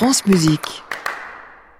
France 0.00 0.24
Musique. 0.24 0.82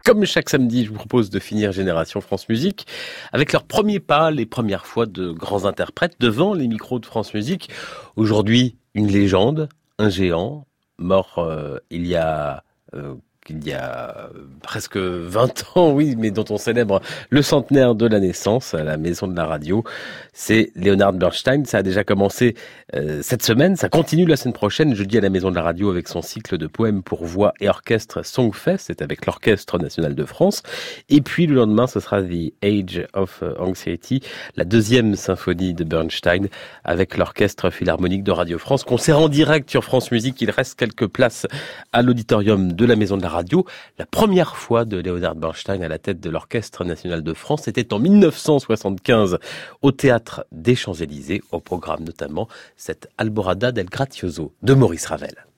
Comme 0.05 0.27
chaque 0.27 0.51
samedi, 0.51 0.85
je 0.85 0.91
vous 0.91 0.97
propose 0.97 1.31
de 1.31 1.39
finir 1.39 1.73
Génération 1.73 2.21
France 2.21 2.51
Musique 2.51 2.87
avec 3.33 3.51
leurs 3.51 3.65
premiers 3.65 3.99
pas, 3.99 4.31
les 4.31 4.45
premières 4.45 4.85
fois 4.85 5.07
de 5.07 5.31
grands 5.31 5.65
interprètes 5.65 6.17
devant 6.21 6.53
les 6.53 6.69
micros 6.69 6.99
de 6.99 7.07
France 7.07 7.33
Musique. 7.33 7.71
Aujourd'hui, 8.17 8.77
une 8.93 9.07
légende, 9.07 9.71
un 9.99 10.11
géant, 10.11 10.67
mort 10.99 11.39
euh, 11.39 11.79
il 11.89 12.07
y 12.07 12.15
a 12.15 12.63
euh, 12.93 13.15
il 13.49 13.67
y 13.67 13.73
a 13.73 14.29
presque 14.63 14.97
20 14.97 15.65
ans, 15.77 15.93
oui, 15.93 16.15
mais 16.19 16.31
dont 16.31 16.45
on 16.51 16.59
célèbre 16.59 17.01
le 17.31 17.43
centenaire 17.43 17.95
de 17.95 18.07
la 18.07 18.21
naissance 18.21 18.75
à 18.75 18.85
la 18.85 18.97
Maison 18.97 19.27
de 19.27 19.37
la 19.37 19.47
Radio. 19.47 19.83
C'est 20.33 20.71
Leonard 20.77 21.15
Bernstein. 21.15 21.65
Ça 21.65 21.79
a 21.79 21.83
déjà 21.83 22.05
commencé 22.05 22.55
euh, 22.95 23.21
cette 23.23 23.43
semaine. 23.43 23.77
Ça 23.77 23.89
continue 23.89 24.27
la 24.27 24.37
semaine 24.37 24.53
prochaine, 24.53 24.95
jeudi 24.95 25.19
à 25.19 25.21
la 25.21 25.31
Maison 25.31 25.51
de 25.51 25.57
la 25.57 25.63
Radio 25.63 25.91
avec 25.91 26.09
son 26.09 26.23
cycle 26.23 26.59
de 26.59 26.67
poèmes 26.67 27.03
pour 27.03 27.25
voix 27.25 27.53
et 27.61 27.69
orchestre 27.69 28.25
Songfest. 28.25 28.79
C'est 28.79 29.03
avec 29.03 29.27
l'Orchestre 29.27 29.79
National 29.79 30.15
de 30.15 30.25
France. 30.25 30.63
Et 31.09 31.21
puis 31.21 31.47
le 31.47 31.55
lendemain, 31.55 31.87
ce 31.87 32.01
sera 32.01 32.23
The 32.23 32.53
Age 32.63 33.07
of 33.15 33.43
Anxiety, 33.59 34.23
la 34.57 34.65
deuxième 34.65 35.17
symphonie 35.17 35.75
de 35.75 35.85
Bernstein 35.85 36.49
avec 36.85 37.17
l'Orchestre 37.17 37.71
Philharmonique 37.71 38.23
de 38.23 38.33
Radio 38.33 38.59
France. 38.59 38.85
Concert 38.85 39.19
en 39.19 39.29
direct 39.29 39.71
sur 39.71 39.85
France 39.85 40.11
Musique. 40.11 40.41
Il 40.41 40.51
reste 40.51 40.79
quelques 40.79 41.07
places 41.07 41.47
à 41.93 42.03
l'auditorium 42.03 42.73
de 42.73 42.85
la 42.85 42.97
Maison 42.97 43.17
de 43.17 43.23
la 43.23 43.30
Radio. 43.31 43.65
La 43.99 44.07
première 44.07 44.57
fois 44.57 44.85
de 44.85 44.99
Leonard 44.99 45.35
Bernstein 45.35 45.83
à 45.83 45.89
la 45.89 45.99
tête 45.99 46.21
de 46.21 46.31
l'Orchestre 46.31 46.85
National 46.85 47.23
de 47.23 47.33
France, 47.33 47.69
était 47.69 47.93
en 47.93 47.99
1975 47.99 49.39
au 49.83 49.93
Théâtre 49.93 50.47
des 50.53 50.75
Champs-Élysées, 50.75 51.43
au 51.53 51.61
programme 51.61 52.05
notamment 52.05 52.49
cette 52.77 53.09
Alborada 53.19 53.73
del 53.73 53.89
Grazioso 53.89 54.53
de 54.63 54.75
Maurice 54.75 55.07
Ravel. 55.07 55.50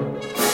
you. 0.00 0.49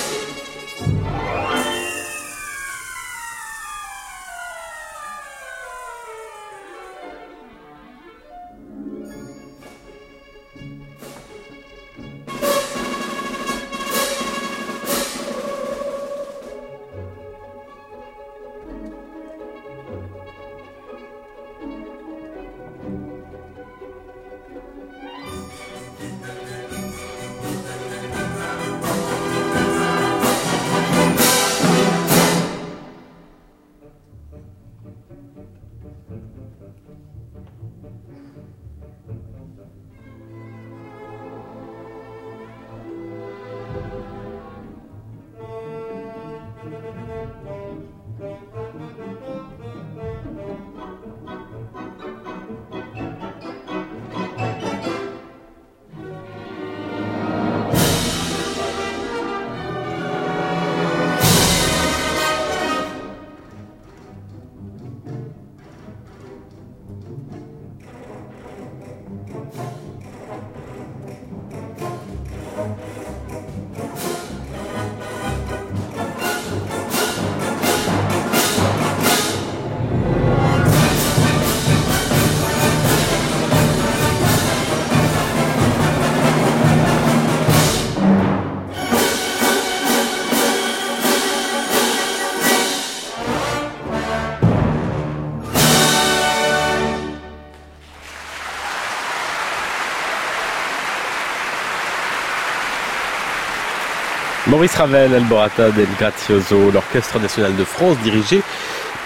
Maurice 104.49 104.77
Ravel, 104.77 105.13
Alborata 105.13 105.71
del 105.71 105.89
Grazioso, 105.99 106.71
l'Orchestre 106.71 107.19
national 107.19 107.57
de 107.57 107.65
France 107.65 107.97
dirigé 108.05 108.43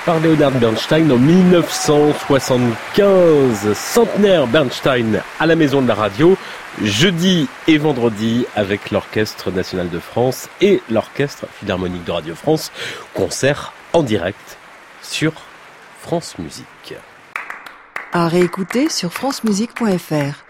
par 0.04 0.20
Leonard 0.20 0.50
Bernstein 0.52 1.10
en 1.10 1.16
1975. 1.16 3.72
Centenaire 3.74 4.46
Bernstein 4.46 5.22
à 5.38 5.46
la 5.46 5.56
Maison 5.56 5.80
de 5.80 5.88
la 5.88 5.94
Radio, 5.94 6.36
jeudi 6.82 7.48
et 7.68 7.78
vendredi 7.78 8.44
avec 8.54 8.90
l'Orchestre 8.90 9.50
national 9.50 9.88
de 9.88 9.98
France 9.98 10.50
et 10.60 10.82
l'Orchestre 10.90 11.46
philharmonique 11.58 12.04
de 12.04 12.12
Radio 12.12 12.34
France. 12.34 12.70
Concert 13.14 13.72
en 13.94 14.02
direct 14.02 14.58
sur 15.02 15.32
France 16.02 16.36
Musique. 16.38 16.94
À 18.12 18.28
réécouter 18.28 18.90
sur 18.90 19.10
francemusique.fr. 19.12 20.44